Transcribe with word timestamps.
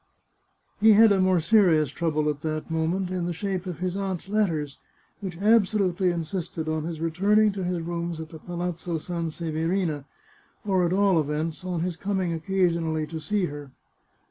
He 0.79 0.93
had 0.93 1.11
a 1.11 1.21
more 1.21 1.39
serious 1.39 1.89
trouble 1.91 2.27
at 2.27 2.41
that 2.41 2.71
moment, 2.71 3.11
in 3.11 3.27
the 3.27 3.33
shape 3.33 3.67
of 3.67 3.77
his 3.77 3.95
aunt's 3.95 4.27
letters, 4.27 4.79
which 5.19 5.37
absolutely 5.37 6.09
insisted 6.09 6.67
on 6.67 6.85
his 6.85 6.99
returning 6.99 7.51
to 7.51 7.63
his 7.63 7.83
rooms 7.83 8.19
at 8.19 8.29
the 8.29 8.39
Palazzo 8.39 8.97
Sanseverina, 8.97 10.05
or, 10.65 10.83
at 10.87 10.91
all 10.91 11.19
events, 11.19 11.63
on 11.63 11.81
his 11.81 11.97
coming 11.97 12.33
occasionally 12.33 13.05
to 13.05 13.19
see 13.19 13.45
her. 13.45 13.69